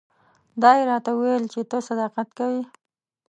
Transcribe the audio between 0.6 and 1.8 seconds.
دا یې راته وویل چې ته